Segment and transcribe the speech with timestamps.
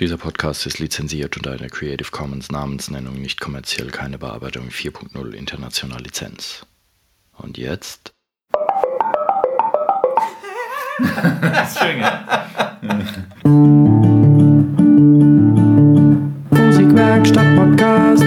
[0.00, 6.00] Dieser Podcast ist lizenziert unter einer Creative Commons Namensnennung nicht kommerziell keine Bearbeitung 4.0 international
[6.00, 6.64] Lizenz.
[7.36, 8.14] Und jetzt?
[11.42, 12.46] das ist schön, ja?
[16.48, 18.24] Musikwerkstatt Podcast.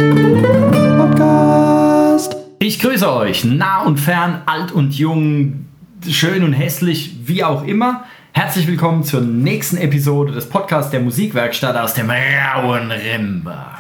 [0.95, 2.35] Podcast.
[2.59, 5.65] Ich grüße euch, nah und fern, alt und jung,
[6.07, 8.05] schön und hässlich, wie auch immer.
[8.43, 13.77] Herzlich willkommen zur nächsten Episode des Podcasts der Musikwerkstatt aus dem rauen Rimba.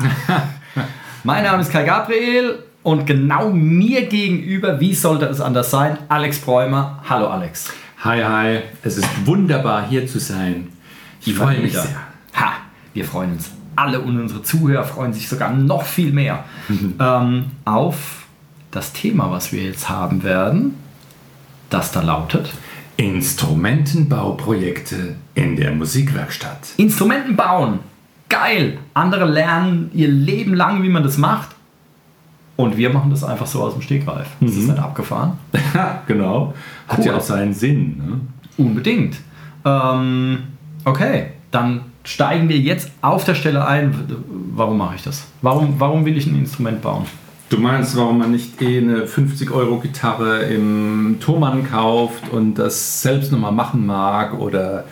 [1.25, 6.39] mein Name ist Kai Gabriel und genau mir gegenüber, wie sollte es anders sein, Alex
[6.39, 7.03] Bräumer.
[7.09, 7.73] Hallo Alex.
[8.05, 8.59] Hi, hi.
[8.83, 10.69] Es ist wunderbar hier zu sein.
[11.25, 11.97] Ich freue mich sehr.
[12.33, 12.53] Ha,
[12.93, 16.45] wir freuen uns alle und unsere Zuhörer freuen sich sogar noch viel mehr
[17.01, 18.27] ähm, auf
[18.71, 20.75] das Thema, was wir jetzt haben werden.
[21.69, 22.49] Das da lautet
[22.97, 26.73] Instrumentenbauprojekte in der Musikwerkstatt.
[26.77, 27.79] Instrumenten bauen.
[28.29, 28.77] Geil.
[28.93, 31.49] Andere lernen ihr Leben lang, wie man das macht.
[32.55, 34.27] Und wir machen das einfach so aus dem Stegreif.
[34.39, 34.67] Das ist Mhm.
[34.71, 35.33] nicht abgefahren.
[36.07, 36.53] genau.
[36.87, 37.05] Hat Cool.
[37.05, 37.97] ja auch seinen Sinn.
[37.97, 38.19] Ne?
[38.63, 39.17] Unbedingt.
[39.65, 40.39] Ähm,
[40.85, 43.93] okay, dann steigen wir jetzt auf der Stelle ein.
[44.53, 45.25] Warum mache ich das?
[45.41, 47.05] Warum, warum will ich ein Instrument bauen?
[47.53, 53.51] Du meinst, warum man nicht eh eine 50-Euro-Gitarre im Thomann kauft und das selbst nochmal
[53.51, 54.39] machen mag?
[54.39, 54.85] Oder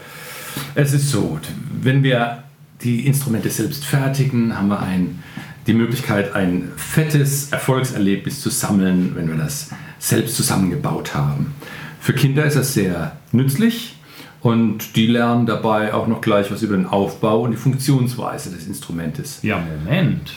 [0.76, 1.40] es ist so,
[1.82, 2.44] wenn wir
[2.84, 5.24] die Instrumente selbst fertigen, haben wir ein,
[5.66, 11.56] die Möglichkeit, ein fettes Erfolgserlebnis zu sammeln, wenn wir das selbst zusammengebaut haben.
[12.00, 13.96] Für Kinder ist das sehr nützlich
[14.40, 18.68] und die lernen dabei auch noch gleich was über den Aufbau und die Funktionsweise des
[18.68, 19.40] Instrumentes.
[19.42, 20.34] Ja, Moment.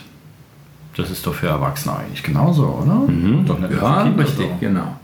[0.96, 3.02] Das ist doch für Erwachsene eigentlich genauso, oder?
[3.46, 4.56] Doch nicht Ja, richtig, so.
[4.60, 4.98] genau.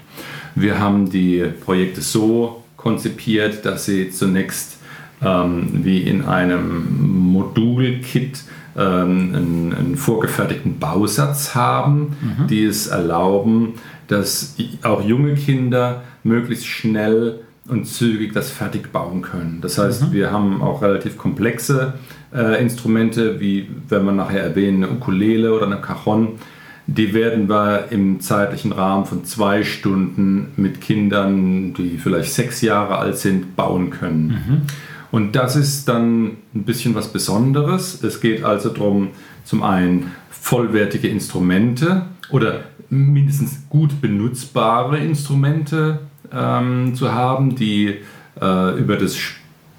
[0.54, 4.78] Wir haben die Projekte so konzipiert, dass sie zunächst
[5.22, 8.42] ähm, wie in einem Modulkit
[8.76, 12.16] ähm, einen, einen vorgefertigten Bausatz haben,
[12.48, 13.74] die es erlauben,
[14.08, 19.58] dass auch junge Kinder möglichst schnell und zügig das fertig bauen können.
[19.60, 21.94] Das heißt, wir haben auch relativ komplexe
[22.34, 26.38] äh, Instrumente, wie wenn man nachher erwähnen, eine Ukulele oder eine Cajon.
[26.86, 32.98] Die werden wir im zeitlichen Rahmen von zwei Stunden mit Kindern, die vielleicht sechs Jahre
[32.98, 34.66] alt sind, bauen können.
[35.12, 38.02] Und das ist dann ein bisschen was Besonderes.
[38.02, 39.08] Es geht also darum,
[39.44, 46.00] zum einen vollwertige Instrumente oder mindestens gut benutzbare Instrumente
[46.32, 47.96] ähm, zu haben, die
[48.40, 49.16] äh, über das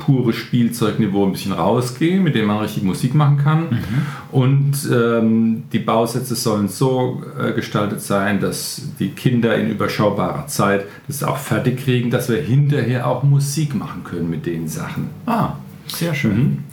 [0.05, 3.79] pure Spielzeugniveau ein bisschen rausgehen, mit dem man richtig Musik machen kann.
[4.31, 10.85] Und ähm, die Bausätze sollen so äh, gestaltet sein, dass die Kinder in überschaubarer Zeit
[11.07, 15.09] das auch fertig kriegen, dass wir hinterher auch Musik machen können mit den Sachen.
[15.25, 15.53] Ah,
[15.87, 16.63] sehr schön.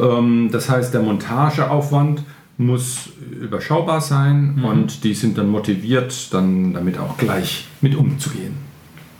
[0.00, 2.22] Ähm, das heißt, der Montageaufwand
[2.56, 3.10] muss
[3.40, 8.54] überschaubar sein und die sind dann motiviert, dann damit auch gleich mit umzugehen.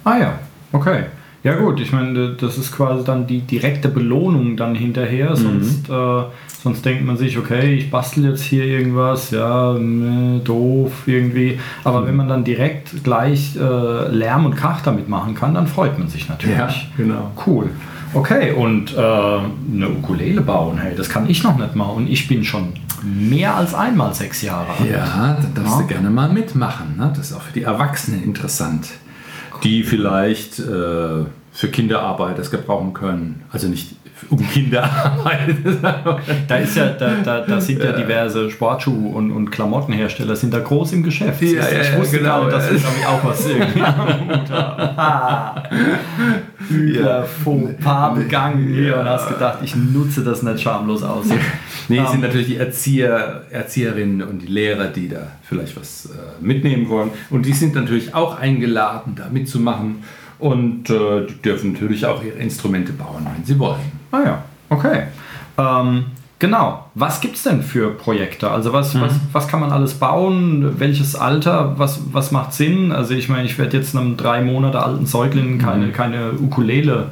[0.04, 0.38] Ah ja,
[0.72, 1.06] okay.
[1.44, 6.22] Ja gut, ich meine, das ist quasi dann die direkte Belohnung dann hinterher, sonst, äh,
[6.62, 11.58] sonst denkt man sich, okay, ich bastel jetzt hier irgendwas, ja, ne, doof irgendwie.
[11.84, 15.98] Aber wenn man dann direkt gleich äh, Lärm und Krach damit machen kann, dann freut
[15.98, 16.88] man sich natürlich.
[16.96, 17.30] genau.
[17.46, 17.68] Cool.
[18.14, 21.86] Okay, und äh, eine Ukulele bauen, hey, das kann ich noch nicht mal.
[21.90, 22.68] Und ich bin schon
[23.02, 24.90] mehr als einmal sechs Jahre alt.
[24.90, 25.82] Ja, da darfst Ja.
[25.82, 26.96] du gerne mal mitmachen.
[26.96, 27.12] Ne?
[27.14, 28.88] Das ist auch für die Erwachsenen interessant,
[29.64, 33.44] die vielleicht äh, für Kinderarbeit das gebrauchen können.
[33.52, 33.94] Also nicht
[34.28, 35.54] um Kinderarbeit.
[36.48, 40.60] Da, ist ja, da, da, da sind ja diverse Sportschuh- und, und Klamottenhersteller sind da
[40.60, 41.40] groß im Geschäft.
[41.42, 42.72] Ja, ich ja, ja, wusste genau, nicht, dass ja.
[42.72, 45.62] wir damit auch was irgendwie am Hut haben.
[46.70, 51.26] Über Fauxpas begangen hier und hast gedacht, ich nutze das nicht schamlos aus.
[51.88, 56.06] Nee, es Ähm, sind natürlich die Erzieher, Erzieherinnen und die Lehrer, die da vielleicht was
[56.06, 57.10] äh, mitnehmen wollen.
[57.30, 60.02] Und die sind natürlich auch eingeladen, da mitzumachen.
[60.38, 63.80] Und äh, die dürfen natürlich auch ihre Instrumente bauen, wenn sie wollen.
[64.10, 65.04] Ah ja, okay.
[65.56, 66.06] Ähm,
[66.38, 66.86] genau.
[66.94, 68.50] Was gibt es denn für Projekte?
[68.50, 70.78] Also was, was, was kann man alles bauen?
[70.78, 71.78] Welches Alter?
[71.78, 72.92] Was, was macht Sinn?
[72.92, 77.08] Also ich meine, ich werde jetzt einem drei Monate alten Säugling keine, keine Ukulele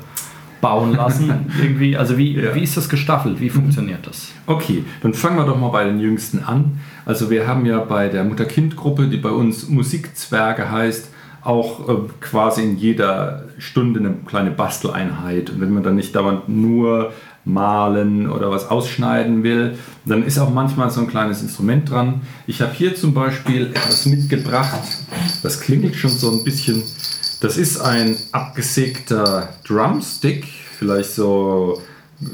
[0.61, 1.33] bauen lassen.
[1.63, 1.97] Irgendwie.
[1.97, 2.55] Also wie, Ja.
[2.55, 3.41] wie ist das gestaffelt?
[3.41, 4.33] Wie funktioniert das?
[4.47, 6.81] Okay, dann fangen wir doch mal bei den Jüngsten an.
[7.05, 11.09] Also wir haben ja bei der Mutter-Kind-Gruppe, die bei uns Musikzwerge heißt,
[11.45, 15.51] auch äh, quasi in jeder Stunde eine kleine Basteleinheit.
[15.51, 17.13] Und wenn man dann nicht dauernd nur
[17.45, 22.23] malen oder was ausschneiden will, dann ist auch manchmal so ein kleines Instrument dran.
[22.47, 24.81] Ich habe hier zum Beispiel etwas mitgebracht.
[25.43, 26.83] Das klingelt schon so ein bisschen.
[27.41, 30.47] Das ist ein abgesägter Drumstick,
[30.79, 31.83] vielleicht so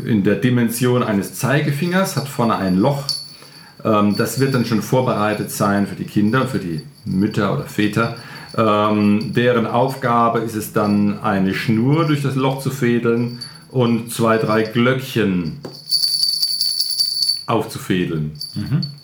[0.04, 3.04] in der Dimension eines Zeigefingers, hat vorne ein Loch.
[3.84, 8.16] Ähm, das wird dann schon vorbereitet sein für die Kinder, für die Mütter oder Väter.
[8.56, 13.40] Ähm, deren Aufgabe ist es dann, eine Schnur durch das Loch zu fädeln
[13.70, 15.58] und zwei, drei Glöckchen
[17.46, 18.32] aufzufädeln.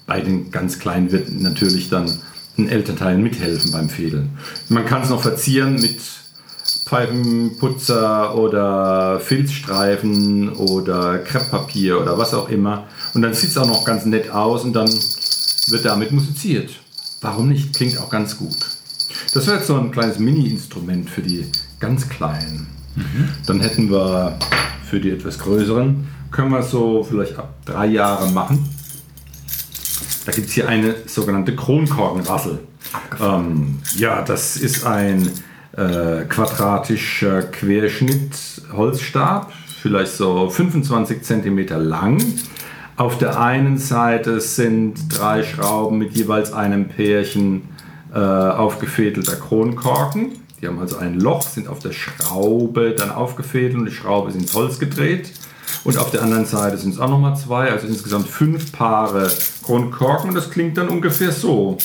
[0.06, 2.10] Bei den ganz Kleinen wird natürlich dann
[2.58, 4.30] ein Elternteil mithelfen beim Fädeln.
[4.68, 6.00] Man kann es noch verzieren mit
[6.84, 12.86] Pfeifenputzer oder Filzstreifen oder Krepppapier oder was auch immer.
[13.14, 16.70] Und dann sieht es auch noch ganz nett aus und dann wird damit musiziert.
[17.20, 17.74] Warum nicht?
[17.74, 18.56] Klingt auch ganz gut.
[19.34, 21.44] Das wäre jetzt so ein kleines Mini-Instrument für die
[21.80, 22.68] ganz Kleinen.
[23.48, 24.38] Dann hätten wir
[24.88, 28.64] für die etwas größeren, können wir so vielleicht ab drei Jahre machen.
[30.24, 32.60] Da gibt es hier eine sogenannte Kronkorkenrassel.
[33.20, 35.28] Ähm, ja, das ist ein
[35.76, 39.52] äh, quadratischer Querschnitt Holzstab,
[39.82, 42.22] vielleicht so 25 cm lang.
[42.96, 47.73] Auf der einen Seite sind drei Schrauben mit jeweils einem Pärchen
[48.14, 50.38] äh, aufgefädelter Kronkorken.
[50.62, 54.36] Die haben also ein Loch, sind auf der Schraube dann aufgefädelt und die Schraube ist
[54.36, 55.32] ins Holz gedreht.
[55.82, 59.30] Und auf der anderen Seite sind es auch nochmal zwei, also insgesamt fünf Paare
[59.64, 61.76] Kronkorken und das klingt dann ungefähr so.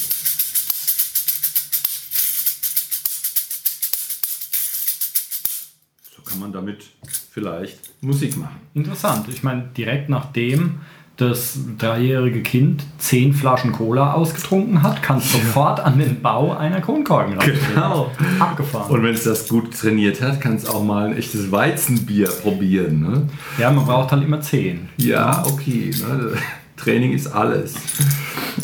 [6.15, 6.85] So kann man damit
[7.31, 8.61] vielleicht Musik machen.
[8.73, 9.27] Interessant.
[9.29, 10.81] Ich meine, direkt nachdem
[11.19, 17.37] das dreijährige Kind zehn Flaschen Cola ausgetrunken hat, kann sofort an den Bau einer Kronkorken
[17.37, 17.59] rangehen.
[17.73, 18.11] Genau.
[18.39, 18.89] Abgefahren.
[18.89, 23.01] Und wenn es das gut trainiert hat, kann es auch mal ein echtes Weizenbier probieren.
[23.01, 23.29] Ne?
[23.57, 24.87] ja, man braucht halt immer zehn.
[24.95, 25.91] Ja, okay.
[25.99, 26.33] Ne?
[26.77, 27.75] Training ist alles.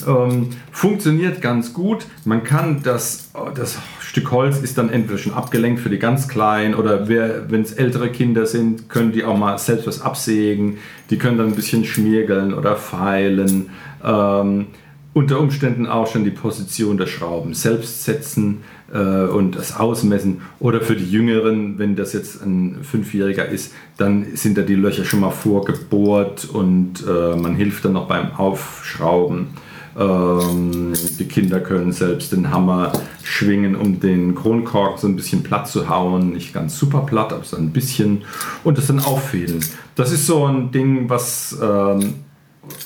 [0.06, 2.06] Ähm, funktioniert ganz gut.
[2.26, 3.78] Man kann das, das
[4.16, 8.10] Stück Holz ist dann entweder schon abgelenkt für die ganz Kleinen oder wenn es ältere
[8.10, 10.78] Kinder sind, können die auch mal selbst was absägen.
[11.10, 13.72] Die können dann ein bisschen schmiergeln oder feilen.
[14.02, 14.68] Ähm,
[15.12, 18.60] unter Umständen auch schon die Position der Schrauben selbst setzen
[18.94, 20.40] äh, und das ausmessen.
[20.62, 25.04] Oder für die Jüngeren, wenn das jetzt ein Fünfjähriger ist, dann sind da die Löcher
[25.04, 29.48] schon mal vorgebohrt und äh, man hilft dann noch beim Aufschrauben.
[29.98, 32.92] Ähm, die Kinder können selbst den Hammer
[33.24, 36.34] schwingen, um den Kronkorken so ein bisschen platt zu hauen.
[36.34, 38.24] Nicht ganz super platt, aber so ein bisschen.
[38.64, 39.64] Und das dann auffädeln.
[39.96, 42.16] Das ist so ein Ding, was ähm,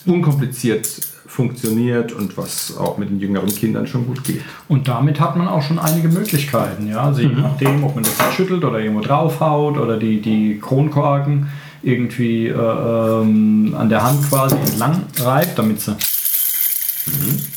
[0.06, 0.88] unkompliziert
[1.30, 4.42] funktioniert und was auch mit den jüngeren Kindern schon gut geht.
[4.68, 6.88] Und damit hat man auch schon einige Möglichkeiten.
[6.88, 7.04] Ja?
[7.04, 11.48] Also je nachdem, ob man das schüttelt oder irgendwo draufhaut oder die, die Kronkorken
[11.82, 15.96] irgendwie äh, ähm, an der Hand quasi entlang reibt, damit sie,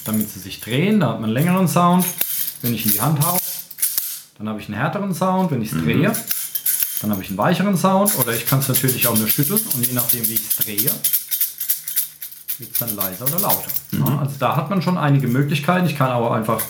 [0.05, 1.01] damit sie sich drehen.
[1.01, 2.05] Da hat man einen längeren Sound.
[2.63, 3.41] Wenn ich in die Hand haue,
[4.39, 5.51] dann habe ich einen härteren Sound.
[5.51, 6.13] Wenn ich es drehe,
[7.01, 8.17] dann habe ich einen weicheren Sound.
[8.19, 10.91] Oder ich kann es natürlich auch nur schütteln und je nachdem, wie ich es drehe,
[12.63, 13.69] wird es dann leiser oder lauter.
[13.93, 15.87] Ja, also da hat man schon einige Möglichkeiten.
[15.87, 16.61] Ich kann aber einfach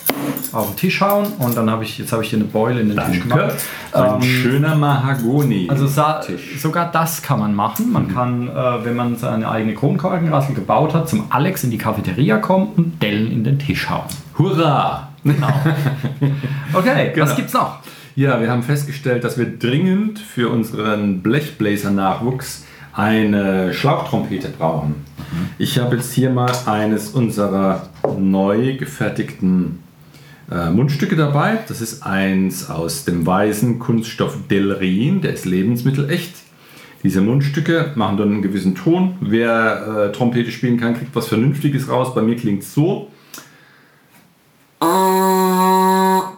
[0.51, 2.89] auf den Tisch hauen und dann habe ich, jetzt habe ich hier eine Beule in
[2.89, 3.53] den Tisch gemacht.
[3.91, 5.67] Ein Ähm, schöner Mahagoni.
[5.69, 6.21] also sa-
[6.57, 7.91] sogar das kann man machen.
[7.91, 12.37] Man kann, äh, wenn man seine eigene Kronkorkenrassel gebaut hat, zum Alex in die Cafeteria
[12.37, 14.05] kommen und Dellen in den Tisch hauen.
[14.37, 15.09] Hurra!
[15.23, 15.47] Genau.
[16.73, 17.35] Okay, was Genau.
[17.35, 17.77] gibt's noch?
[18.15, 25.05] Ja, wir haben festgestellt, dass wir dringend für unseren Blechbläser-Nachwuchs eine Schlauchtrompete brauchen.
[25.57, 29.79] Ich habe jetzt hier mal eines unserer neu gefertigten
[30.51, 31.59] äh, Mundstücke dabei.
[31.67, 36.35] Das ist eins aus dem weißen Kunststoff Delrin, der ist lebensmittelecht.
[37.01, 39.15] Diese Mundstücke machen dann einen gewissen Ton.
[39.19, 42.13] Wer äh, Trompete spielen kann, kriegt was Vernünftiges raus.
[42.15, 43.09] Bei mir klingt es so.
[44.79, 46.37] War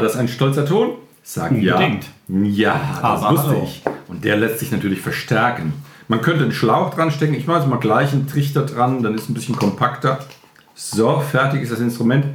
[0.00, 0.92] das ein stolzer Ton?
[1.22, 2.04] Sag Unbedingt.
[2.28, 2.44] ja.
[2.44, 3.68] Ja, das Aber wusste hallo.
[4.08, 5.72] Und der lässt sich natürlich verstärken.
[6.08, 7.34] Man könnte einen Schlauch dran stecken.
[7.34, 10.20] Ich mache jetzt mal gleich einen Trichter dran, dann ist es ein bisschen kompakter.
[10.74, 12.26] So, fertig ist das Instrument.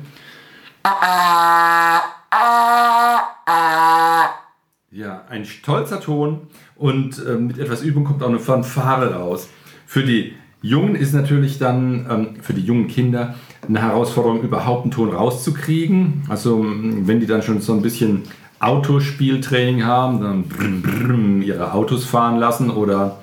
[4.92, 9.48] Ja, ein stolzer Ton und äh, mit etwas Übung kommt auch eine Fanfare raus.
[9.86, 13.36] Für die Jungen ist natürlich dann, ähm, für die jungen Kinder,
[13.68, 16.24] eine Herausforderung, überhaupt einen Ton rauszukriegen.
[16.30, 18.24] Also, wenn die dann schon so ein bisschen
[18.62, 23.20] Autospieltraining haben, dann brrm, brrm, ihre Autos fahren lassen oder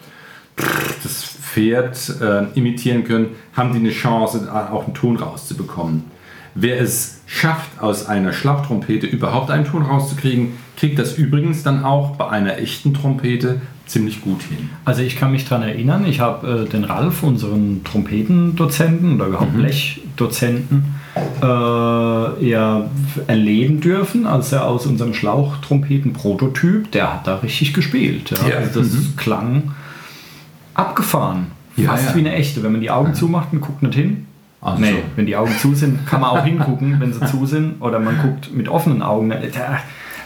[1.03, 6.05] das Pferd äh, imitieren können, haben die eine Chance, auch einen Ton rauszubekommen.
[6.55, 12.17] Wer es schafft, aus einer Schlagtrompete überhaupt einen Ton rauszukriegen, kriegt das übrigens dann auch
[12.17, 14.71] bei einer echten Trompete ziemlich gut hin.
[14.85, 19.55] Also ich kann mich daran erinnern, ich habe äh, den Ralf, unseren Trompetendozenten oder überhaupt
[19.55, 20.98] Blechdozenten,
[21.43, 22.85] äh, ja,
[23.27, 28.31] erleben dürfen, als er aus unserem Schlauchtrompeten-Prototyp, der hat da richtig gespielt.
[28.31, 28.49] Ja.
[28.49, 28.57] Ja.
[28.57, 29.73] Also das klang
[30.75, 31.49] Abgefahren.
[31.77, 32.15] Ja, Fast ja.
[32.15, 32.63] wie eine echte.
[32.63, 34.27] Wenn man die Augen zumacht und guckt nicht hin.
[34.61, 34.81] Ach so.
[34.83, 37.81] nee, wenn die Augen zu sind, kann man auch hingucken, wenn sie zu sind.
[37.81, 39.33] Oder man guckt mit offenen Augen.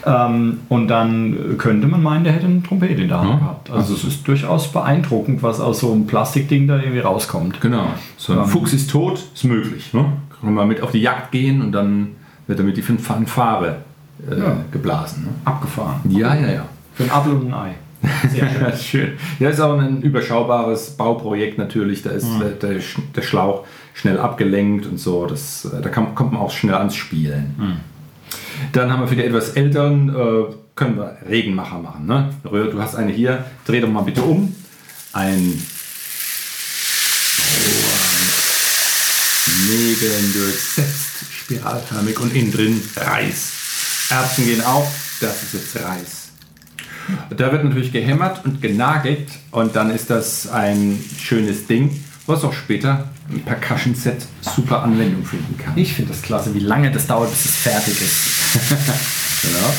[0.04, 3.36] Ähm, und dann könnte man meinen, der hätte eine Trompete in der Hand Ja.
[3.36, 3.70] gehabt.
[3.70, 7.60] Also es ist durchaus beeindruckend, was aus so einem Plastikding da irgendwie rauskommt.
[7.60, 7.86] Genau.
[8.16, 8.46] So ein Ähm.
[8.46, 9.92] Fuchs ist tot, ist möglich.
[9.92, 10.06] Ne?
[10.42, 12.08] Man mit auf die Jagd gehen und dann
[12.46, 13.76] wird damit die Fanfare
[14.30, 14.56] äh, Ja.
[14.70, 15.24] geblasen.
[15.24, 15.28] Ne?
[15.44, 16.00] Abgefahren.
[16.08, 16.64] Ja, ja, ja.
[16.94, 17.74] Für ein Apfel und ein Ei.
[18.28, 18.60] Sehr schön.
[18.60, 19.12] Ja, schön.
[19.38, 22.02] Ja, ist auch ein überschaubares Bauprojekt natürlich.
[22.02, 22.40] Da ist Mhm.
[22.40, 22.80] der, der,
[23.14, 25.26] der Schlauch schnell abgelenkt und so.
[25.26, 27.54] Das, äh, da kann, kommt man auch schnell ans Spielen.
[27.58, 27.76] Mhm.
[28.72, 32.06] Dann haben wir für die etwas älteren, äh, können wir Regenmacher machen.
[32.06, 32.30] Ne?
[32.42, 33.44] Du hast eine hier.
[33.66, 34.54] Dreh doch mal bitte um.
[35.12, 35.62] Ein
[39.72, 43.52] Nägeln durchsetzt, spiralförmig und innen drin Reis.
[44.10, 44.88] Erbsen gehen auf,
[45.20, 46.28] das ist jetzt Reis.
[47.30, 52.52] Da wird natürlich gehämmert und genagelt und dann ist das ein schönes Ding, was auch
[52.52, 55.76] später im Percussion-Set super Anwendung finden kann.
[55.76, 58.82] Ich finde das klasse, wie lange das dauert, bis es fertig ist.
[59.42, 59.74] Genau.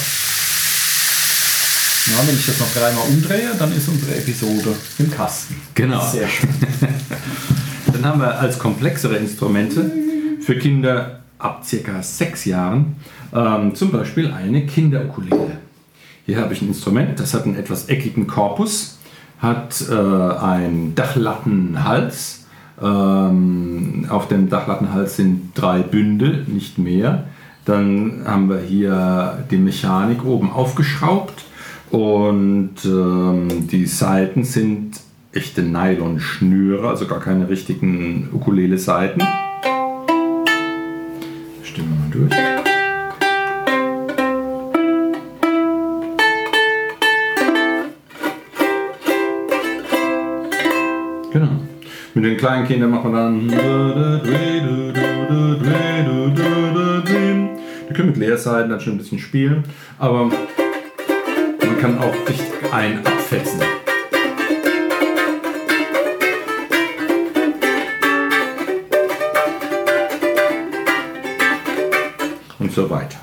[2.17, 5.55] Ja, wenn ich das noch dreimal umdrehe, dann ist unsere Episode im Kasten.
[5.73, 6.05] Genau.
[6.11, 6.49] Sehr schön.
[7.93, 9.91] Dann haben wir als komplexere Instrumente
[10.41, 12.95] für Kinder ab circa sechs Jahren
[13.33, 15.59] ähm, zum Beispiel eine Kinderukulele.
[16.25, 18.97] Hier habe ich ein Instrument, das hat einen etwas eckigen Korpus,
[19.39, 22.45] hat äh, einen Dachlattenhals.
[22.81, 27.25] Ähm, auf dem Dachlattenhals sind drei Bünde, nicht mehr.
[27.65, 31.45] Dann haben wir hier die Mechanik oben aufgeschraubt
[31.91, 34.99] und ähm, die Seiten sind
[35.33, 39.21] echte Nylon-Schnüre, also gar keine richtigen Ukulele-Seiten.
[41.63, 42.31] Stimmen wir mal durch.
[51.31, 51.49] Genau.
[52.13, 53.49] Mit den kleinen Kindern macht man dann.
[57.89, 59.63] Die können mit Leerseiten dann schon ein bisschen spielen,
[59.97, 63.59] aber man kann auch richtig ein abfetzen.
[72.73, 73.17] So weiter.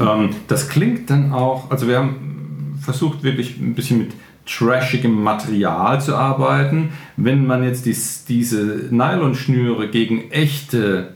[0.00, 4.12] Ähm, das klingt dann auch, also wir haben versucht wirklich ein bisschen mit
[4.46, 6.90] trashigem Material zu arbeiten.
[7.16, 11.14] Wenn man jetzt dies, diese Nylonschnüre gegen echte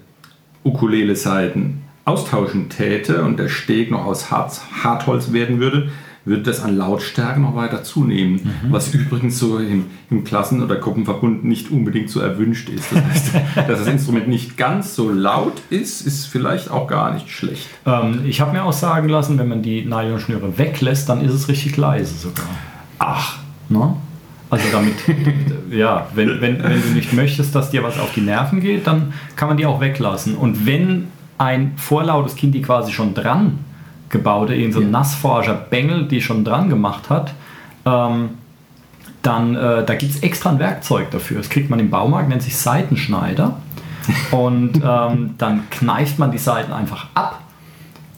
[0.65, 5.91] Ukulele-Seiten austauschen täte und der Steg noch aus Harz, Hartholz werden würde,
[6.29, 11.45] würde das an Lautstärke noch weiter zunehmen, was übrigens so im, im Klassen- oder Gruppenverbund
[11.45, 12.93] nicht unbedingt so erwünscht ist.
[12.93, 13.35] Das heißt,
[13.69, 17.67] dass das Instrument nicht ganz so laut ist, ist vielleicht auch gar nicht schlecht.
[17.87, 21.49] Ähm, ich habe mir auch sagen lassen, wenn man die Nylonschnüre weglässt, dann ist es
[21.49, 22.47] richtig leise sogar.
[22.99, 23.95] Ach, Ne?
[24.51, 24.95] Also damit,
[25.71, 29.13] ja, wenn, wenn, wenn du nicht möchtest, dass dir was auf die Nerven geht, dann
[29.37, 30.37] kann man die auch weglassen.
[30.37, 33.59] Und wenn ein vorlautes Kind die quasi schon dran
[34.11, 34.91] gebaute, irgend so ein Ja.
[34.91, 37.35] Nassforscher Bengel, die schon dran gemacht hat,
[37.85, 38.31] ähm,
[39.23, 41.39] dann äh, da gibt es extra ein Werkzeug dafür.
[41.39, 43.57] Das kriegt man im Baumarkt, nennt sich Seitenschneider.
[44.31, 47.41] Und ähm, dann kneift man die Seiten einfach ab.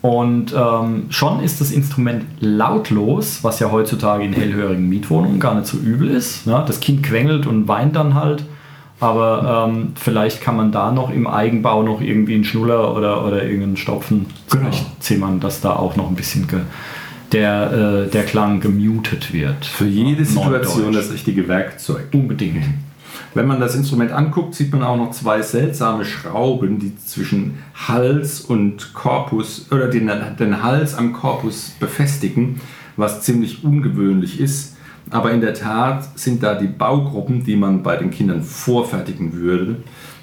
[0.02, 5.66] Und ähm, schon ist das Instrument lautlos, was ja heutzutage in hellhörigen Mietwohnungen gar nicht
[5.66, 6.47] so übel ist.
[6.47, 8.44] Ja, das Kind quengelt und weint dann halt.
[9.00, 13.42] Aber ähm, vielleicht kann man da noch im Eigenbau noch irgendwie einen Schnuller oder, oder
[13.42, 14.69] irgendeinen Stopfen Genau.
[15.00, 16.47] zimmern, dass da auch noch ein bisschen
[17.33, 19.64] der, äh, der Klang gemutet wird.
[19.64, 22.09] für jede Situation das richtige Werkzeug.
[22.12, 22.64] Unbedingt.
[23.33, 28.40] Wenn man das Instrument anguckt, sieht man auch noch zwei seltsame Schrauben, die zwischen Hals
[28.40, 32.61] und Korpus oder den, den Hals am Korpus befestigen,
[32.97, 34.76] was ziemlich ungewöhnlich ist.
[35.11, 39.76] Aber in der Tat sind da die Baugruppen, die man bei den Kindern vorfertigen würde.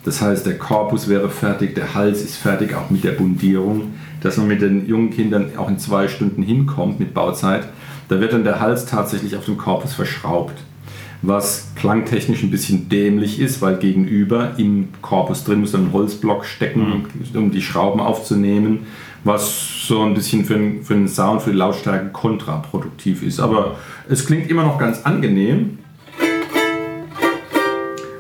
[0.06, 4.38] Das heißt, der Korpus wäre fertig, der Hals ist fertig, auch mit der Bundierung, dass
[4.38, 7.68] man mit den jungen Kindern auch in zwei Stunden hinkommt mit Bauzeit.
[8.08, 10.64] Da wird dann der Hals tatsächlich auf den Korpus verschraubt
[11.22, 17.06] was klangtechnisch ein bisschen dämlich ist, weil gegenüber im Korpus drin muss ein Holzblock stecken,
[17.34, 18.86] um die Schrauben aufzunehmen,
[19.24, 23.40] was so ein bisschen für den, für den Sound, für die Lautstärke kontraproduktiv ist.
[23.40, 23.76] Aber
[24.10, 25.80] es klingt immer noch ganz angenehm,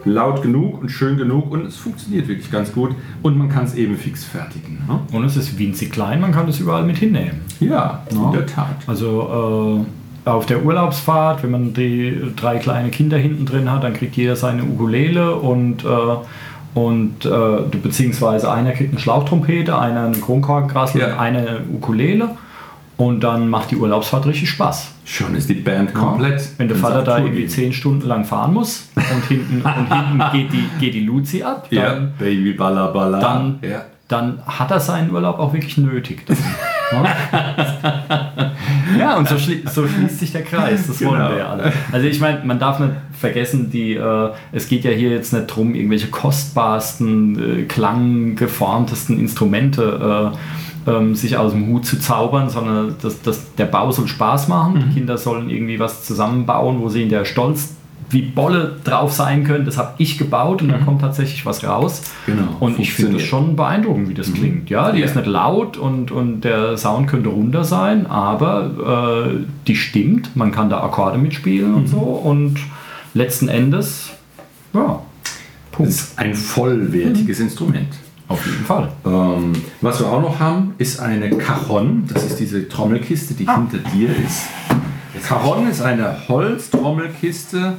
[0.05, 3.75] laut genug und schön genug und es funktioniert wirklich ganz gut und man kann es
[3.75, 4.79] eben fix fertigen.
[4.87, 4.99] Ne?
[5.11, 7.41] Und es ist winzig klein, man kann das überall mit hinnehmen.
[7.59, 8.25] Ja, Ja.
[8.27, 8.77] in der Tat.
[8.87, 9.85] Also
[10.25, 14.15] äh, auf der Urlaubsfahrt, wenn man die drei kleine Kinder hinten drin hat, dann kriegt
[14.15, 15.87] jeder seine Ukulele und, äh,
[16.73, 21.07] und äh, beziehungsweise einer kriegt eine Schlauchtrompete, einer einen Kronkorkengrassel Ja.
[21.07, 22.29] und einer eine Ukulele.
[22.97, 24.87] Und dann macht die Urlaubsfahrt richtig Spaß.
[25.05, 26.41] Schon ist die Band komplett.
[26.57, 30.51] Wenn der Vater da irgendwie zehn Stunden lang fahren muss und hinten, und hinten geht,
[30.51, 33.19] die, geht die Luzi ab, dann, Ja, Baby Balla Balla.
[33.19, 33.83] dann, ja.
[34.07, 36.25] dann hat er seinen Urlaub auch wirklich nötig.
[38.99, 40.87] ja, und so, schli so schließt sich der Kreis.
[40.87, 41.29] Das wollen Genau.
[41.31, 41.73] wir ja alle.
[41.91, 45.49] Also ich meine, man darf nicht vergessen, die, äh, es geht ja hier jetzt nicht
[45.49, 50.33] darum, irgendwelche kostbarsten, äh, klanggeformtesten Instrumente
[50.87, 54.47] äh, ähm, sich aus dem Hut zu zaubern, sondern das, das, der Bau soll Spaß
[54.47, 54.73] machen.
[54.75, 54.79] Mhm.
[54.79, 57.75] Die Kinder sollen irgendwie was zusammenbauen, wo sie in der Stolz
[58.09, 59.65] wie Bolle drauf sein können.
[59.65, 62.01] Das habe ich gebaut und da kommt tatsächlich was raus.
[62.25, 62.31] Mhm.
[62.31, 63.21] Genau, Und ich finde funktioniert.
[63.21, 64.69] schon beeindruckend, wie das klingt.
[64.69, 65.05] Ja, die Ja.
[65.05, 70.35] ist nicht laut und, und der Sound könnte runter sein, aber äh, die stimmt.
[70.35, 71.97] Man kann da Akkorde mitspielen und so.
[71.97, 72.55] Und
[73.13, 74.09] letzten Endes,
[74.73, 75.33] ja, Das
[75.71, 75.91] Punkt.
[75.91, 77.89] ist ein vollwertiges Instrument.
[78.29, 78.89] Auf jeden Fall.
[79.05, 82.03] Ähm, was wir auch noch haben, ist eine Cajon.
[82.13, 84.47] Das ist diese Trommelkiste, die hinter dir ist.
[85.27, 87.73] Cajon ist eine Holztrommelkiste,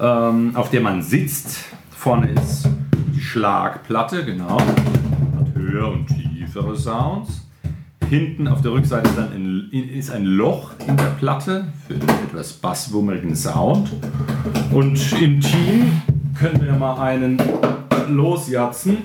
[0.00, 1.64] ähm, auf der man sitzt.
[1.90, 2.68] Vorne ist
[3.12, 4.60] die Schlagplatte, genau.
[4.60, 7.44] Hat höher und tiefere Sounds.
[8.08, 12.52] Hinten auf der Rückseite ist, ein, ist ein Loch in der Platte für den etwas
[12.52, 13.90] basswummeligen Sound.
[14.70, 16.02] Und im Team
[16.38, 17.42] können wir mal einen
[18.08, 18.98] losjatzen.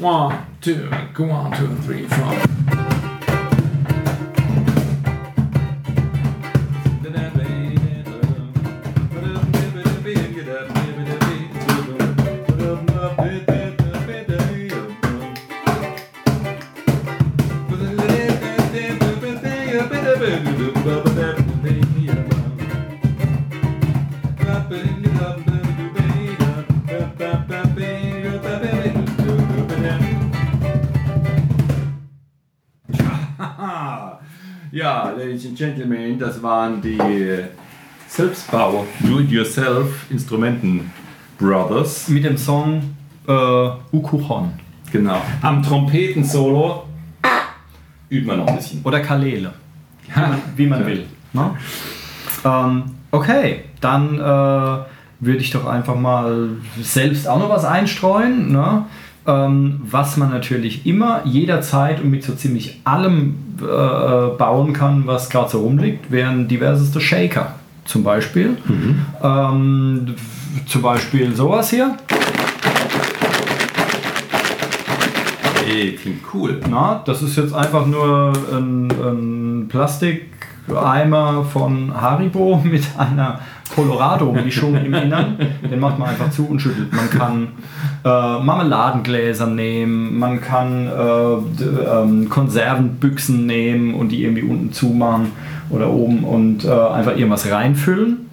[0.00, 0.72] One, two,
[1.16, 2.34] one, two, three, four.
[35.26, 36.98] Ladies and Gentlemen, das waren die
[38.06, 40.92] Selbstbau Do-it-yourself Instrumenten
[41.36, 42.06] Brothers.
[42.06, 42.94] Mit dem Song
[43.26, 44.52] äh, Ukuchon
[44.92, 45.20] Genau.
[45.42, 46.84] Am Trompetensolo
[48.08, 48.80] übt man noch ein bisschen.
[48.84, 49.52] oder Kalele,
[50.14, 51.06] Ja, wie man will.
[51.32, 51.56] Ne?
[52.44, 58.52] Ähm, okay, dann äh, würde ich doch einfach mal selbst auch noch was einstreuen.
[58.52, 58.84] Ne?
[59.26, 65.30] Ähm, was man natürlich immer, jederzeit und mit so ziemlich allem äh, bauen kann, was
[65.30, 67.54] gerade so rumliegt, wären diverseste Shaker.
[67.84, 68.56] Zum Beispiel.
[69.22, 70.14] Ähm,
[70.66, 71.96] zum Beispiel sowas hier.
[75.68, 76.60] Ey, klingt cool.
[76.70, 83.40] Na, das ist jetzt einfach nur ein, ein Plastikeimer von Haribo mit einer
[83.76, 85.36] Colorado-Mischung im Innern.
[85.70, 86.92] Den macht man einfach zu und schüttelt.
[86.92, 87.48] Man kann
[88.04, 88.08] äh,
[88.42, 95.32] Marmeladengläser nehmen, man kann äh, ähm, Konservenbüchsen nehmen und die irgendwie unten zumachen
[95.70, 98.26] oder oben und äh, einfach irgendwas reinfüllen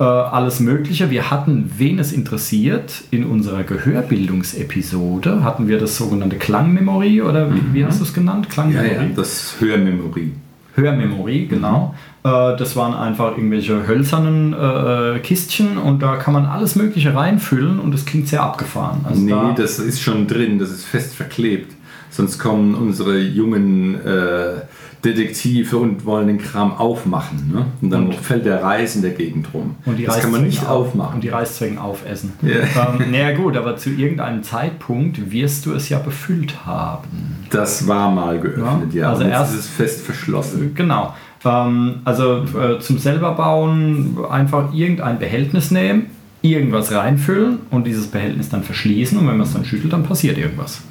[0.00, 1.10] äh, alles Mögliche.
[1.10, 7.74] Wir hatten, wen es interessiert, in unserer Gehörbildungsepisode hatten wir das sogenannte Klangmemory oder wie,
[7.74, 8.46] wie hast du es genannt?
[8.48, 8.88] Ja, Klangmemory?
[8.88, 10.32] ja, das Hörmemory.
[10.74, 11.94] Hörmemory, genau.
[12.22, 17.80] Äh, das waren einfach irgendwelche hölzernen äh, Kistchen und da kann man alles Mögliche reinfüllen
[17.80, 19.00] und das klingt sehr abgefahren.
[19.04, 21.74] Also Nee, da, das ist schon drin, das ist fest verklebt.
[22.10, 24.62] Sonst kommen unsere jungen äh,
[25.04, 27.50] Detektive und wollen den Kram aufmachen.
[27.52, 27.66] Ne?
[27.80, 29.76] Und dann Und- fällt der Reis in der Gegend rum.
[29.86, 31.14] und die das kann man nicht auf- aufmachen.
[31.16, 32.32] Und die Reißzwecken aufessen.
[32.42, 32.50] Ja.
[32.98, 37.08] Ähm, naja gut, aber zu irgendeinem Zeitpunkt wirst du es ja befüllt haben.
[37.50, 39.10] Das war mal geöffnet, Ja, ja.
[39.10, 40.72] also erst- ist es fest verschlossen.
[40.74, 41.14] Genau.
[41.44, 46.06] Ähm, also äh, zum selber bauen einfach irgendein Behältnis nehmen,
[46.42, 50.36] irgendwas reinfüllen und dieses Behältnis dann verschließen und wenn man es dann schüttelt, dann passiert
[50.36, 50.82] irgendwas.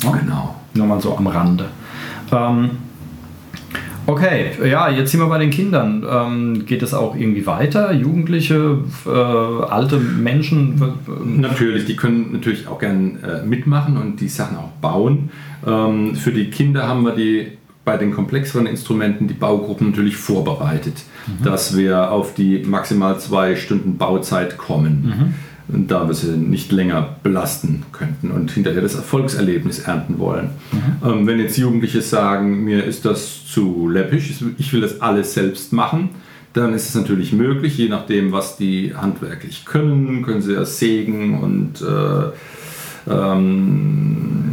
[0.00, 0.54] Genau.
[0.74, 1.66] Nur mal so am Rande.
[2.32, 2.70] Ähm,
[4.06, 6.04] okay, ja, jetzt sind wir bei den Kindern.
[6.08, 7.92] Ähm, geht es auch irgendwie weiter?
[7.92, 10.80] Jugendliche, äh, alte Menschen?
[11.40, 15.30] Natürlich, die können natürlich auch gern äh, mitmachen und die Sachen auch bauen.
[15.66, 17.52] Ähm, für die Kinder haben wir die
[17.84, 21.04] bei den komplexeren Instrumenten die Baugruppen natürlich vorbereitet,
[21.42, 25.04] dass wir auf die maximal zwei Stunden Bauzeit kommen.
[25.14, 25.34] Und
[25.68, 30.50] da wir sie nicht länger belasten könnten und hinterher das Erfolgserlebnis ernten wollen.
[31.04, 35.72] Ähm, wenn jetzt Jugendliche sagen, mir ist das zu läppisch, ich will das alles selbst
[35.72, 36.10] machen,
[36.52, 41.40] dann ist es natürlich möglich, je nachdem, was die handwerklich können, können sie ja sägen
[41.40, 44.44] und äh, ähm,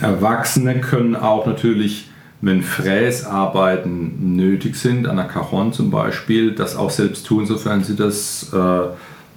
[0.00, 6.90] Erwachsene können auch natürlich, wenn Fräsarbeiten nötig sind, an der Cajon zum Beispiel, das auch
[6.90, 8.88] selbst tun, sofern sie das äh,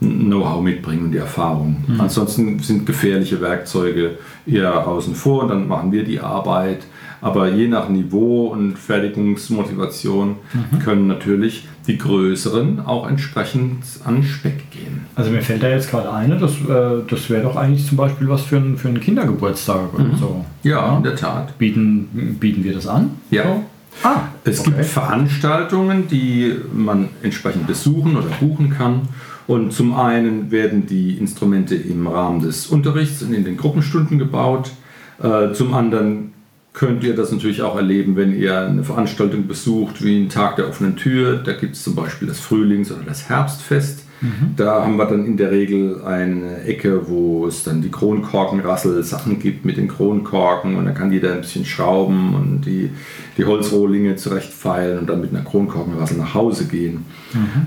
[0.01, 1.83] Know-how mitbringen und die Erfahrung.
[1.99, 6.79] Ansonsten sind gefährliche Werkzeuge eher außen vor und dann machen wir die Arbeit.
[7.23, 10.37] Aber je nach Niveau und Fertigungsmotivation
[10.83, 15.01] können natürlich die größeren auch entsprechend an Speck gehen.
[15.15, 18.27] Also mir fällt da jetzt gerade eine, das, äh, das wäre doch eigentlich zum Beispiel
[18.27, 20.43] was für, einen- für einen Kindergeburtstag oder so.
[20.63, 21.57] Ja, in der Tat.
[21.59, 23.11] Bieten, bieten wir das an?
[23.29, 23.43] Ja.
[23.43, 23.63] So?
[24.03, 24.71] Ah, Es okay.
[24.71, 29.01] gibt Veranstaltungen, die man entsprechend besuchen oder buchen kann.
[29.51, 34.71] Und zum einen werden die Instrumente im Rahmen des Unterrichts und in den Gruppenstunden gebaut.
[35.21, 36.31] Äh, Zum anderen
[36.71, 40.69] könnt ihr das natürlich auch erleben, wenn ihr eine Veranstaltung besucht, wie einen Tag der
[40.69, 41.35] offenen Tür.
[41.43, 44.05] Da gibt es zum Beispiel das Frühlings- oder das Herbstfest.
[44.55, 49.65] Da haben wir dann in der Regel eine Ecke, wo es dann die Kronkorkenrassel-Sachen gibt
[49.65, 52.91] mit den Kronkorken und da kann jeder ein bisschen schrauben und die,
[53.37, 57.05] die Holzrohlinge zurechtfeilen und dann mit einer Kronkorkenrassel nach Hause gehen.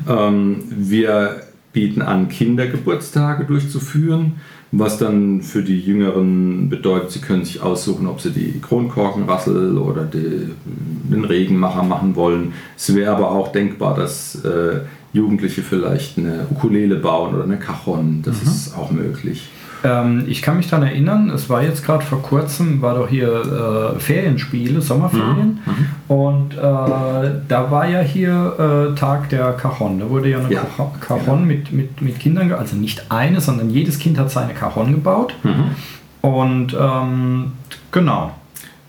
[0.08, 1.42] Ähm, wir
[1.74, 4.36] bieten an, Kindergeburtstage durchzuführen,
[4.72, 10.04] was dann für die Jüngeren bedeutet, sie können sich aussuchen, ob sie die Kronkorkenrassel oder
[10.04, 12.54] die, den Regenmacher machen wollen.
[12.76, 14.80] Es wäre aber auch denkbar, dass äh,
[15.12, 18.22] Jugendliche vielleicht eine Ukulele bauen oder eine Cajon.
[18.22, 19.48] Das ist auch möglich.
[19.84, 23.94] Ähm, ich kann mich daran erinnern, es war jetzt gerade vor kurzem, war doch hier
[23.96, 25.60] äh, Ferienspiele, Sommerferien.
[26.08, 30.00] Und äh, da war ja hier äh, Tag der Cajon.
[30.00, 30.62] Da wurde ja eine Ja,
[31.00, 35.34] Cajon- mit, mit, mit Kindern, also nicht eine, sondern jedes Kind hat seine Cajon gebaut.
[36.22, 37.52] Und ähm,
[37.92, 38.32] genau.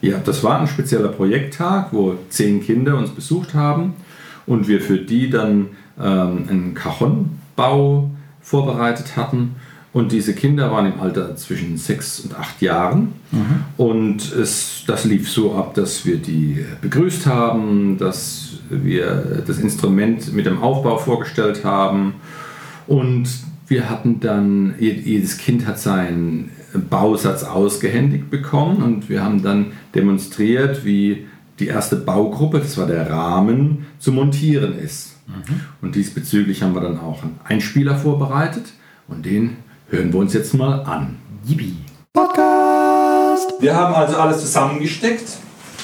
[0.02, 3.94] Ja, das war ein spezieller Projekttag, wo zehn Kinder uns besucht haben
[4.46, 5.68] und wir für die dann
[6.00, 8.10] ähm, einen Cajonbau
[8.42, 9.56] vorbereitet hatten.
[9.96, 13.14] Und diese Kinder waren im Alter zwischen sechs und acht Jahren.
[13.78, 20.34] Und es, das lief so ab, dass wir die begrüßt haben, dass wir das Instrument
[20.34, 22.16] mit dem Aufbau vorgestellt haben.
[22.88, 23.30] Und
[23.68, 26.50] wir hatten dann, je- jedes Kind hat seinen
[26.90, 31.26] Bausatz ausgehändigt bekommen und wir haben dann demonstriert, wie
[31.60, 35.16] die erste Baugruppe, das war der Rahmen, zu montieren ist.
[35.82, 38.66] Und diesbezüglich haben wir dann auch einen Einspieler vorbereitet
[39.08, 39.56] und den
[39.90, 41.18] hören wir uns jetzt mal an.
[41.46, 41.76] Yippie.
[43.60, 45.38] Wir haben also alles zusammengesteckt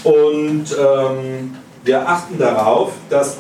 [0.04, 3.38] und ähm, wir achten darauf, dass,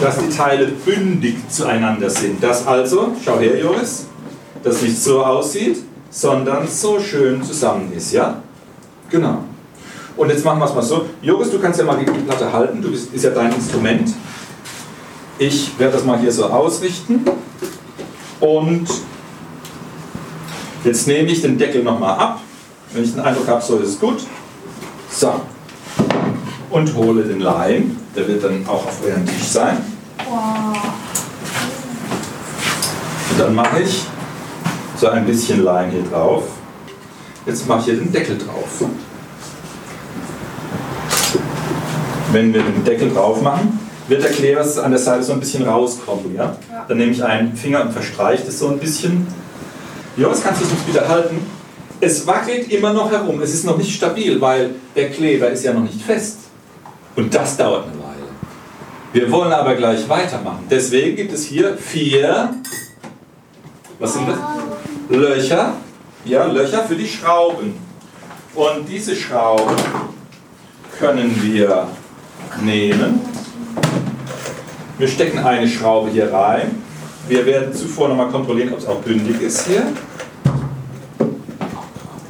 [0.00, 2.42] dass die Teile bündig zueinander sind.
[2.42, 4.06] Dass also, schau her Joris,
[4.62, 5.78] das nicht so aussieht,
[6.10, 8.42] sondern so schön zusammen ist, ja?
[9.10, 9.44] Genau.
[10.16, 11.06] Und jetzt machen wir es mal so.
[11.20, 14.12] Joris, du kannst ja mal die Platte halten, du bist, ist ja dein Instrument.
[15.38, 17.24] Ich werde das mal hier so ausrichten.
[18.40, 18.86] Und
[20.84, 22.40] jetzt nehme ich den Deckel nochmal ab.
[22.92, 24.24] Wenn ich den Eindruck habe, so ist es gut.
[25.10, 25.40] So.
[26.70, 27.96] Und hole den Leim.
[28.14, 29.78] Der wird dann auch auf eurem Tisch sein.
[33.30, 34.04] Und dann mache ich
[34.98, 36.44] so ein bisschen Leim hier drauf.
[37.44, 38.88] Jetzt mache ich hier den Deckel drauf.
[42.32, 45.66] Wenn wir den Deckel drauf machen, wird der Kleber an der Seite so ein bisschen
[45.66, 46.34] rauskommen.
[46.34, 46.56] Ja?
[46.88, 49.26] Dann nehme ich einen Finger und verstreiche das so ein bisschen.
[50.16, 51.38] Joris, kannst du es uns bitte halten?
[52.00, 53.40] Es wackelt immer noch herum.
[53.42, 56.38] Es ist noch nicht stabil, weil der Kleber ist ja noch nicht fest.
[57.16, 58.06] Und das dauert eine Weile.
[59.12, 60.66] Wir wollen aber gleich weitermachen.
[60.70, 62.54] Deswegen gibt es hier vier,
[63.98, 64.38] was sind das?
[65.08, 65.74] Löcher.
[66.24, 67.74] Ja, Löcher für die Schrauben.
[68.54, 69.76] Und diese Schrauben
[70.98, 71.88] können wir
[72.62, 73.20] nehmen.
[74.98, 76.82] Wir stecken eine Schraube hier rein.
[77.28, 79.92] Wir werden zuvor nochmal kontrollieren, ob es auch bündig ist hier.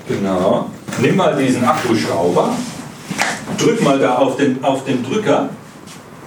[0.09, 0.71] Genau.
[1.01, 2.57] Nimm mal diesen Akkuschrauber.
[3.59, 5.51] Drück mal da auf den, auf den Drücker.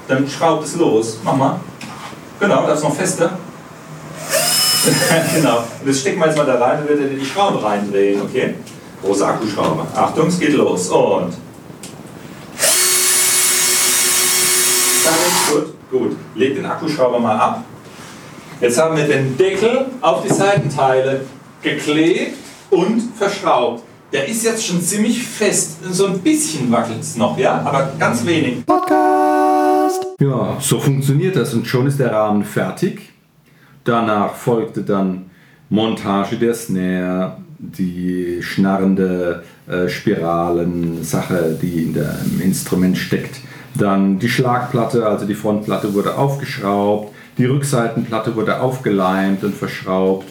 [0.08, 1.19] Dann schraubt es los.
[1.23, 1.60] Mach mal.
[2.39, 3.38] Genau, das ist noch fester.
[5.36, 5.63] genau.
[5.86, 8.56] Das stecken wir jetzt mal da rein, dann wird er die Schraube reindrehen, okay?
[9.04, 9.88] Große Akkuschrauber.
[9.93, 10.88] Achtung, es geht los.
[10.89, 11.34] Und.
[15.91, 16.15] Gut.
[16.36, 17.63] Leg den Akkuschrauber mal ab.
[18.62, 21.21] Jetzt haben wir den Deckel auf die Seitenteile
[21.62, 22.38] geklebt
[22.69, 23.84] und verschraubt.
[24.12, 25.78] Der ist jetzt schon ziemlich fest.
[25.91, 27.62] So ein bisschen wackelt es noch, ja?
[27.63, 28.63] Aber ganz wenig.
[30.19, 33.13] Ja, so funktioniert das und schon ist der Rahmen fertig.
[33.84, 35.30] Danach folgte dann
[35.69, 43.41] Montage der Snare, die schnarrende äh, Spiralen-Sache, die in der, im Instrument steckt.
[43.75, 50.27] Dann die Schlagplatte, also die Frontplatte wurde aufgeschraubt, die Rückseitenplatte wurde aufgeleimt und verschraubt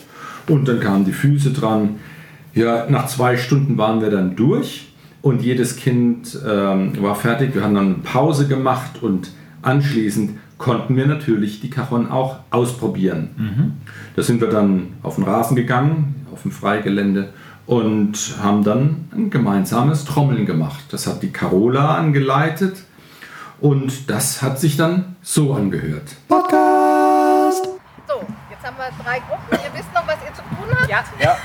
[0.48, 1.96] und dann kamen die Füße dran.
[2.54, 7.54] Ja, nach zwei Stunden waren wir dann durch und jedes Kind ähm, war fertig.
[7.54, 9.30] Wir haben dann Pause gemacht und
[9.62, 13.30] anschließend konnten wir natürlich die Cajon auch ausprobieren.
[14.16, 17.28] Da sind wir dann auf den Rasen gegangen, auf dem Freigelände
[17.66, 20.84] und haben dann ein gemeinsames Trommeln gemacht.
[20.90, 22.82] Das hat die Carola angeleitet
[23.60, 26.16] und das hat sich dann so angehört.
[26.28, 27.64] Podcast.
[28.06, 29.64] So, jetzt haben wir drei Gruppen.
[29.64, 30.88] Ihr wisst noch, was ihr zu tun habt?
[30.88, 31.04] Ja.
[31.20, 31.36] Ja.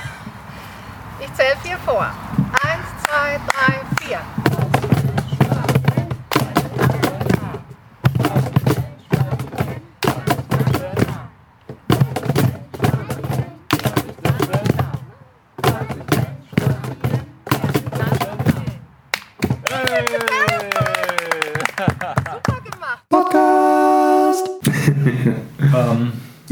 [1.20, 2.06] Ich zähle vier vor.
[2.62, 4.20] Eins, zwei, drei, vier.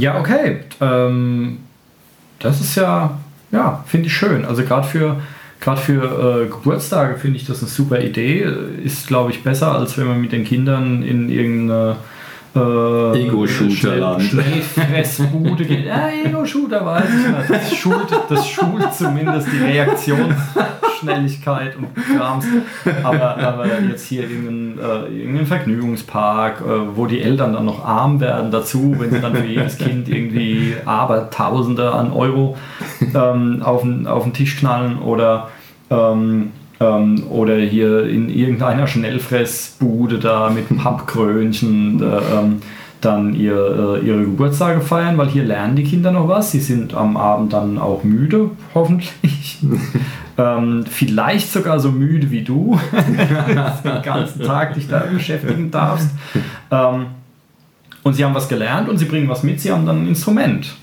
[0.03, 0.57] Ja, okay.
[0.81, 1.59] Ähm,
[2.41, 3.19] das ist ja,
[3.53, 4.45] ja, finde ich schön.
[4.45, 5.21] Also gerade für,
[5.61, 8.45] gerade für äh, Geburtstage finde ich das eine super Idee.
[8.85, 11.97] Ist, glaube ich, besser, als wenn man mit den Kindern in irgendeine
[12.57, 14.23] äh, Ego-Shooter-Land.
[14.23, 15.87] Schnellfressbude geht.
[15.87, 17.51] Ja, Ego-Shooter weiß ich nicht.
[17.51, 19.65] Das schult, das schult zumindest die
[21.03, 22.45] Reaktionsschnelligkeit und Krams.
[23.03, 28.51] Aber, aber jetzt hier irgendein, äh, Vergnügungspark, äh, wo die Eltern dann noch arm werden
[28.51, 32.57] dazu, wenn sie dann für jedes Kind irgendwie Abertausende an Euro
[33.15, 35.49] ähm, auf, den, auf den Tisch knallen oder
[35.91, 42.63] ähm, ähm, oder hier in irgendeiner Schnellfressbude da mit Pappkrönchen äh, ähm,
[43.05, 46.53] dann ihr, äh, ihre Geburtstage feiern, weil hier lernen die Kinder noch was.
[46.53, 49.59] Sie sind am Abend dann auch müde, hoffentlich.
[50.39, 56.11] Ähm, vielleicht sogar so müde wie du, den ganzen Tag dich da beschäftigen darfst.
[56.71, 57.07] Ähm,
[58.03, 60.75] und sie haben was gelernt und sie bringen was mit, sie haben dann ein Instrument,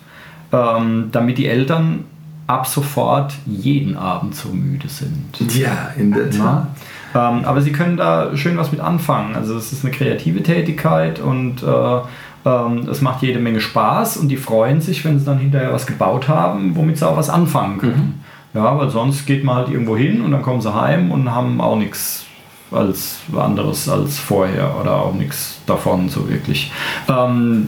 [0.52, 2.06] ähm, damit die Eltern
[2.48, 5.40] ab sofort jeden Abend so müde sind.
[5.56, 6.68] Ja, in der Tat.
[7.14, 9.36] Ähm, aber sie können da schön was mit anfangen.
[9.36, 12.00] Also es ist eine kreative Tätigkeit und äh,
[12.46, 15.86] ähm, es macht jede Menge Spaß und die freuen sich, wenn sie dann hinterher was
[15.86, 18.24] gebaut haben, womit sie auch was anfangen können.
[18.54, 21.62] Ja, weil sonst geht man halt irgendwo hin und dann kommen sie heim und haben
[21.62, 22.26] auch nichts
[22.72, 26.72] als anderes als vorher oder auch nichts davon so wirklich.
[27.08, 27.68] Ähm,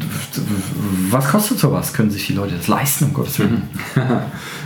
[1.09, 1.93] was kostet sowas?
[1.93, 3.63] Können sich die Leute das leisten, um Gottes Willen?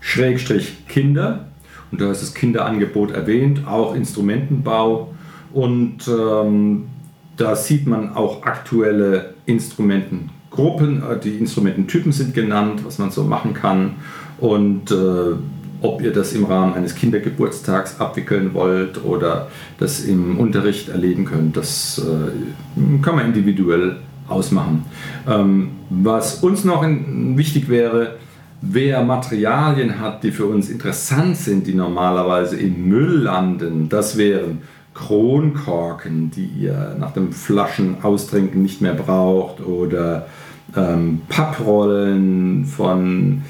[0.01, 1.47] Schrägstrich Kinder.
[1.89, 5.13] Und da ist das Kinderangebot erwähnt, auch Instrumentenbau.
[5.53, 6.89] Und ähm,
[7.37, 11.03] da sieht man auch aktuelle Instrumentengruppen.
[11.09, 13.93] Äh, Die Instrumententypen sind genannt, was man so machen kann.
[14.37, 15.35] Und äh,
[15.81, 19.47] ob ihr das im Rahmen eines Kindergeburtstags abwickeln wollt oder
[19.79, 24.85] das im Unterricht erleben könnt, das äh, kann man individuell ausmachen.
[25.27, 28.17] Ähm, was uns noch in, wichtig wäre,
[28.61, 34.59] wer Materialien hat, die für uns interessant sind, die normalerweise im Müll landen, das wären
[34.93, 40.27] Kronkorken, die ihr nach dem Flaschen austrinken nicht mehr braucht oder
[40.75, 43.41] ähm, Papprollen von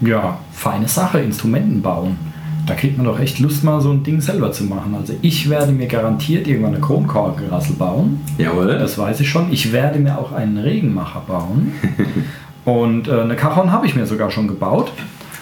[0.01, 2.19] ja, feine Sache, Instrumenten bauen.
[2.67, 4.95] Da kriegt man doch echt Lust, mal so ein Ding selber zu machen.
[4.95, 8.21] Also ich werde mir garantiert irgendwann eine Kronkorkenrassel bauen.
[8.39, 8.79] Jawohl.
[8.79, 9.53] Das weiß ich schon.
[9.53, 11.73] Ich werde mir auch einen Regenmacher bauen.
[12.65, 14.93] Und äh, eine Cajon habe ich mir sogar schon gebaut.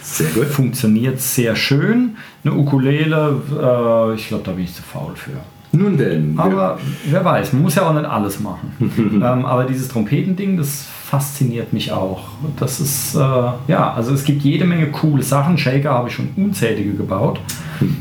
[0.02, 0.46] Sehr gut.
[0.46, 2.16] Funktioniert sehr schön.
[2.44, 5.38] Eine Ukulele, äh, ich glaube, da bin ich zu faul für.
[5.72, 6.34] Nun denn.
[6.36, 8.72] Aber wer weiß, man muss ja auch nicht alles machen.
[9.24, 12.28] ähm, aber dieses Trompetending, das fasziniert mich auch.
[12.58, 15.56] Das ist, äh, ja, also es gibt jede Menge coole Sachen.
[15.56, 17.40] Shaker habe ich schon unzählige gebaut.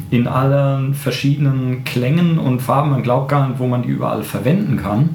[0.09, 2.91] In allen verschiedenen Klängen und Farben.
[2.91, 5.11] Man glaubt gar nicht, wo man die überall verwenden kann.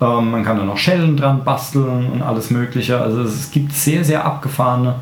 [0.00, 3.00] Ähm, man kann da noch Schellen dran basteln und alles Mögliche.
[3.00, 4.96] Also es gibt sehr, sehr abgefahrene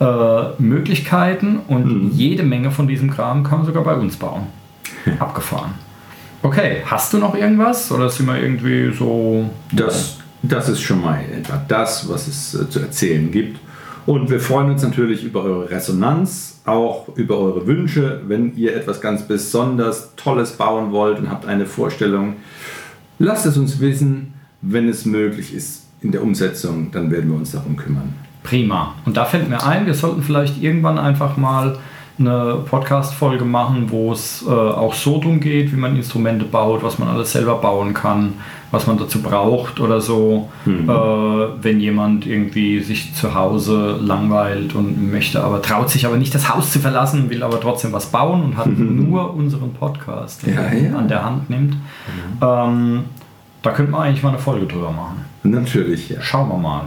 [0.00, 4.46] äh, Möglichkeiten und jede Menge von diesem Kram kann man sogar bei uns bauen.
[5.18, 5.83] Abgefahren.
[6.44, 7.90] Okay, hast du noch irgendwas?
[7.90, 9.48] Oder sind wir irgendwie so.
[9.72, 13.58] Das, das ist schon mal etwa das, was es äh, zu erzählen gibt.
[14.04, 18.20] Und wir freuen uns natürlich über eure Resonanz, auch über eure Wünsche.
[18.28, 22.36] Wenn ihr etwas ganz besonders Tolles bauen wollt und habt eine Vorstellung,
[23.18, 24.34] lasst es uns wissen.
[24.60, 28.12] Wenn es möglich ist in der Umsetzung, dann werden wir uns darum kümmern.
[28.42, 28.94] Prima.
[29.06, 31.78] Und da fällt mir ein, wir sollten vielleicht irgendwann einfach mal
[32.18, 36.98] eine Podcast-Folge machen, wo es äh, auch so drum geht, wie man Instrumente baut, was
[36.98, 38.34] man alles selber bauen kann,
[38.70, 40.48] was man dazu braucht oder so.
[40.64, 40.68] Äh,
[41.62, 46.54] wenn jemand irgendwie sich zu Hause langweilt und möchte, aber traut sich aber nicht das
[46.54, 50.96] Haus zu verlassen, will aber trotzdem was bauen und hat nur unseren Podcast Ja, ja.
[50.96, 51.76] an der Hand nimmt.
[52.40, 53.04] Ähm,
[53.62, 55.24] da könnte man eigentlich mal eine Folge drüber machen.
[55.42, 56.20] Natürlich, ja.
[56.20, 56.82] Schauen wir mal.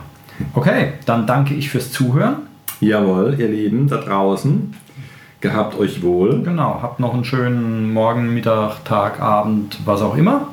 [0.54, 2.36] Okay, dann danke ich fürs Zuhören.
[2.80, 4.74] Jawohl, ihr Lieben da draußen,
[5.42, 6.42] gehabt euch wohl.
[6.44, 10.48] Genau, habt noch einen schönen Morgen, Mittag, Tag, Abend, was auch immer.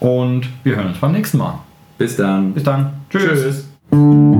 [0.00, 1.58] Und wir hören uns beim nächsten Mal.
[1.98, 2.52] Bis dann.
[2.52, 2.92] Bis dann.
[3.10, 3.68] Tschüss.
[3.90, 4.31] Tschüss.